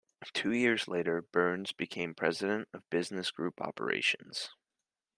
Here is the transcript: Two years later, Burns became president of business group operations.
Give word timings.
Two 0.33 0.51
years 0.51 0.87
later, 0.87 1.21
Burns 1.21 1.73
became 1.73 2.15
president 2.15 2.69
of 2.73 2.89
business 2.89 3.29
group 3.29 3.61
operations. 3.61 4.49